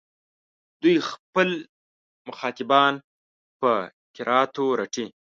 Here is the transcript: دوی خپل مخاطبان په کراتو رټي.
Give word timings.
دوی 0.81 0.97
خپل 1.09 1.49
مخاطبان 2.27 2.93
په 3.59 3.71
کراتو 4.15 4.65
رټي. 4.79 5.05